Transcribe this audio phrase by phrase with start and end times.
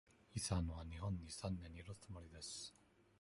[0.33, 2.73] イさんは日本に三年いるつもりです。